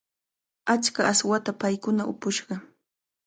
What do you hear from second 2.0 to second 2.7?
upushqa.